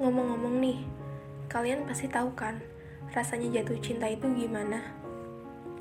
Ngomong-ngomong 0.00 0.64
nih, 0.64 0.80
kalian 1.52 1.84
pasti 1.84 2.08
tahu 2.08 2.32
kan 2.32 2.56
rasanya 3.12 3.60
jatuh 3.60 3.76
cinta 3.84 4.08
itu 4.08 4.32
gimana? 4.32 4.80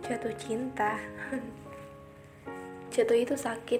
Jatuh 0.03 0.35
cinta. 0.35 0.99
jatuh 2.93 3.15
itu 3.15 3.39
sakit. 3.39 3.79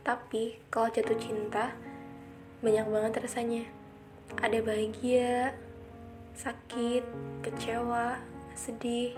Tapi 0.00 0.56
kalau 0.72 0.88
jatuh 0.88 1.20
cinta 1.20 1.76
banyak 2.64 2.88
banget 2.88 3.28
rasanya. 3.28 3.68
Ada 4.40 4.64
bahagia, 4.64 5.52
sakit, 6.32 7.04
kecewa, 7.44 8.24
sedih, 8.56 9.12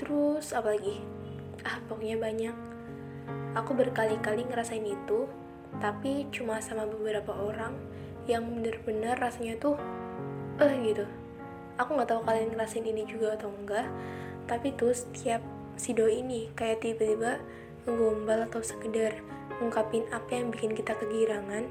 terus 0.00 0.56
apa 0.56 0.72
lagi? 0.72 1.04
Ah, 1.68 1.76
pokoknya 1.84 2.16
banyak. 2.16 2.56
Aku 3.60 3.76
berkali-kali 3.76 4.40
ngerasain 4.48 4.88
itu, 4.88 5.28
tapi 5.84 6.32
cuma 6.32 6.64
sama 6.64 6.88
beberapa 6.88 7.36
orang 7.36 7.76
yang 8.30 8.46
bener-bener 8.46 9.18
rasanya 9.18 9.58
tuh 9.58 9.74
eh 10.62 10.72
gitu. 10.86 11.04
Aku 11.80 11.96
nggak 11.96 12.12
tahu 12.12 12.20
kalian 12.22 12.54
ngerasain 12.54 12.84
ini 12.84 13.02
juga 13.08 13.34
atau 13.34 13.50
enggak 13.50 13.88
tapi 14.46 14.74
tuh 14.74 14.94
setiap 14.94 15.42
si 15.74 15.94
doi 15.96 16.20
ini 16.20 16.50
kayak 16.58 16.84
tiba-tiba 16.84 17.40
ngegombal 17.86 18.44
atau 18.50 18.60
sekedar 18.60 19.16
ngungkapin 19.58 20.04
apa 20.12 20.28
yang 20.36 20.52
bikin 20.52 20.76
kita 20.76 20.92
kegirangan 20.96 21.68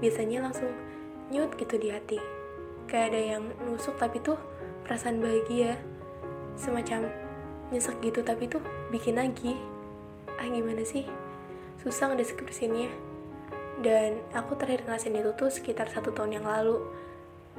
biasanya 0.00 0.48
langsung 0.48 0.72
nyut 1.28 1.52
gitu 1.60 1.76
di 1.76 1.92
hati. 1.92 2.18
Kayak 2.88 3.06
ada 3.14 3.20
yang 3.36 3.44
nusuk 3.68 3.94
tapi 4.00 4.18
tuh 4.18 4.40
perasaan 4.88 5.22
bahagia 5.22 5.78
semacam 6.58 7.06
nyesek 7.70 7.96
gitu 8.02 8.20
tapi 8.26 8.50
tuh 8.50 8.60
bikin 8.90 9.20
lagi. 9.20 9.54
Ah 10.40 10.48
gimana 10.48 10.82
sih? 10.82 11.06
Susah 11.80 12.10
ngedeskripsinya 12.12 12.90
dan 13.80 14.20
aku 14.36 14.60
terakhir 14.60 14.84
ngerasain 14.84 15.16
itu 15.16 15.32
tuh 15.32 15.48
sekitar 15.48 15.88
satu 15.88 16.12
tahun 16.12 16.40
yang 16.40 16.46
lalu. 16.46 16.84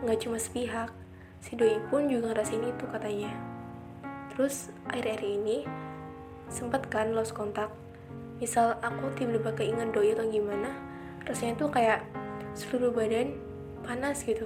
Nggak 0.05 0.25
cuma 0.25 0.37
sepihak 0.37 0.93
si 1.41 1.57
doi 1.57 1.81
pun 1.89 2.05
juga 2.05 2.33
ngerasain 2.33 2.61
itu 2.61 2.85
katanya. 2.93 3.33
Terus 4.33 4.69
akhir-akhir 4.85 5.25
ini 5.25 5.65
sempat 6.45 6.85
kan 6.93 7.17
lost 7.17 7.33
kontak. 7.33 7.73
Misal 8.37 8.77
aku 8.85 9.09
tiba-tiba 9.17 9.51
keinget 9.57 9.89
doi 9.93 10.13
atau 10.13 10.29
gimana 10.29 10.69
rasanya 11.25 11.57
tuh 11.57 11.69
kayak 11.73 12.05
seluruh 12.53 12.93
badan 12.93 13.33
panas 13.81 14.21
gitu. 14.21 14.45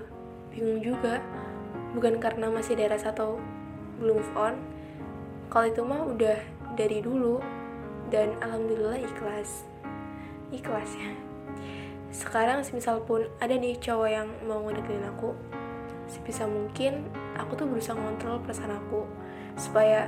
Bingung 0.55 0.79
juga. 0.79 1.19
Bukan 1.91 2.23
karena 2.23 2.47
masih 2.51 2.79
rasa 2.87 3.11
atau 3.11 3.35
belum 3.99 4.23
move 4.23 4.33
on. 4.39 4.55
Kalau 5.51 5.67
itu 5.67 5.81
mah 5.83 6.07
udah 6.07 6.39
dari 6.79 7.03
dulu. 7.03 7.43
Dan 8.07 8.37
alhamdulillah 8.39 9.01
ikhlas. 9.01 9.67
Ikhlas 10.53 10.93
ya 10.95 11.34
sekarang 12.15 12.63
semisal 12.63 13.03
pun 13.03 13.27
ada 13.43 13.51
nih 13.55 13.75
cowok 13.75 14.09
yang 14.09 14.27
mau 14.47 14.63
ngedeketin 14.63 15.03
aku 15.03 15.35
sebisa 16.07 16.45
mungkin 16.45 17.09
aku 17.35 17.57
tuh 17.59 17.67
berusaha 17.67 17.97
ngontrol 17.97 18.39
perasaan 18.45 18.77
aku 18.77 19.03
supaya 19.57 20.07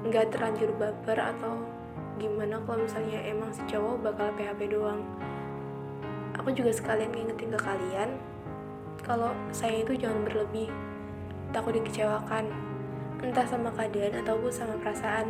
nggak 0.00 0.32
terlanjur 0.32 0.72
baper 0.80 1.20
atau 1.20 1.60
gimana 2.16 2.60
kalau 2.64 2.84
misalnya 2.84 3.20
emang 3.24 3.52
si 3.52 3.64
cowok 3.68 4.00
bakal 4.04 4.28
PHP 4.36 4.72
doang. 4.72 5.00
Aku 6.40 6.52
juga 6.56 6.72
sekalian 6.72 7.12
ngingetin 7.12 7.52
ke 7.52 7.60
kalian 7.60 8.16
kalau 9.04 9.32
saya 9.52 9.84
itu 9.84 9.96
jangan 9.96 10.24
berlebih 10.24 10.68
takut 11.52 11.76
dikecewakan 11.76 12.48
entah 13.20 13.44
sama 13.44 13.68
keadaan 13.76 14.24
ataupun 14.24 14.52
sama 14.52 14.74
perasaan. 14.80 15.28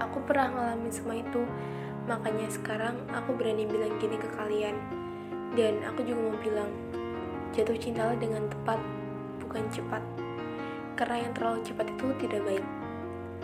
Aku 0.00 0.24
pernah 0.24 0.48
ngalamin 0.48 0.92
semua 0.92 1.20
itu 1.20 1.44
Makanya 2.08 2.48
sekarang 2.48 2.96
aku 3.12 3.36
berani 3.36 3.68
bilang 3.68 3.92
gini 4.00 4.16
ke 4.16 4.28
kalian. 4.40 4.74
Dan 5.52 5.84
aku 5.84 6.00
juga 6.08 6.32
mau 6.32 6.40
bilang, 6.40 6.72
jatuh 7.52 7.76
cintalah 7.76 8.16
dengan 8.16 8.48
tepat, 8.48 8.80
bukan 9.44 9.64
cepat. 9.68 10.00
Karena 10.96 11.28
yang 11.28 11.32
terlalu 11.36 11.60
cepat 11.68 11.86
itu 11.92 12.06
tidak 12.24 12.40
baik. 12.48 12.66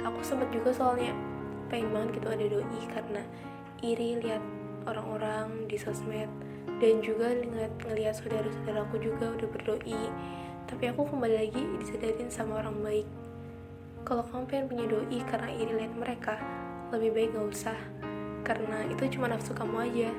Aku 0.01 0.21
sempat 0.25 0.49
juga 0.51 0.73
soalnya 0.73 1.13
pengen 1.69 1.91
banget 1.93 2.21
gitu 2.21 2.29
ada 2.29 2.45
doi 2.47 2.83
karena 2.93 3.23
iri 3.81 4.21
lihat 4.21 4.43
orang-orang 4.85 5.69
di 5.69 5.77
sosmed 5.81 6.29
dan 6.79 7.01
juga 7.01 7.33
ngeliat, 7.33 7.73
ngeliat 7.85 8.15
saudara-saudaraku 8.19 9.01
juga 9.01 9.33
udah 9.33 9.49
berdoi 9.49 10.01
tapi 10.69 10.85
aku 10.91 11.07
kembali 11.09 11.35
lagi 11.35 11.63
disadarin 11.81 12.29
sama 12.29 12.61
orang 12.65 12.79
baik 12.85 13.09
kalau 14.05 14.25
kamu 14.29 14.45
pengen 14.49 14.67
punya 14.69 14.85
doi 14.89 15.19
karena 15.29 15.51
iri 15.57 15.73
lihat 15.83 15.95
mereka 15.97 16.35
lebih 16.93 17.11
baik 17.17 17.31
gak 17.33 17.49
usah 17.49 17.79
karena 18.45 18.85
itu 18.93 19.17
cuma 19.17 19.27
nafsu 19.27 19.57
kamu 19.57 19.91
aja. 19.91 20.11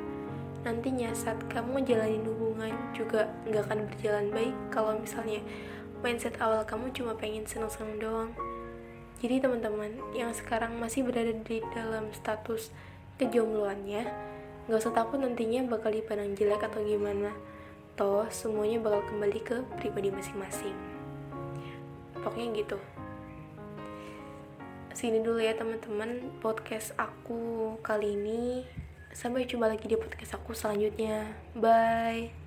Nantinya 0.65 1.13
saat 1.13 1.37
kamu 1.45 1.85
jalanin 1.85 2.25
hubungan 2.25 2.73
juga 2.97 3.29
nggak 3.45 3.69
akan 3.69 3.79
berjalan 3.85 4.27
baik 4.33 4.55
kalau 4.73 4.97
misalnya 4.97 5.45
mindset 6.01 6.33
awal 6.41 6.65
kamu 6.65 6.89
cuma 6.91 7.13
pengen 7.13 7.45
seneng-seneng 7.45 8.01
doang. 8.01 8.31
Jadi 9.21 9.45
teman-teman 9.45 9.93
yang 10.17 10.33
sekarang 10.33 10.75
masih 10.81 11.05
berada 11.05 11.31
di 11.31 11.61
dalam 11.71 12.09
status 12.11 12.73
kejombloannya 13.21 14.09
nggak 14.65 14.81
usah 14.81 14.97
takut 14.97 15.21
nantinya 15.21 15.61
bakal 15.69 15.93
dipandang 15.93 16.33
jelek 16.33 16.65
atau 16.65 16.81
gimana. 16.81 17.29
Toh 17.93 18.25
semuanya 18.33 18.81
bakal 18.81 19.05
kembali 19.07 19.39
ke 19.45 19.61
pribadi 19.77 20.09
masing-masing. 20.09 20.75
Pokoknya 22.25 22.65
gitu 22.65 22.81
sini 24.95 25.19
dulu 25.19 25.43
ya 25.43 25.51
teman-teman 25.53 26.39
podcast 26.39 26.95
aku 26.95 27.75
kali 27.83 28.15
ini. 28.15 28.63
Sampai 29.11 29.47
jumpa 29.47 29.67
lagi 29.67 29.87
di 29.87 29.99
podcast 29.99 30.39
aku 30.39 30.55
selanjutnya. 30.55 31.35
Bye 31.55 32.44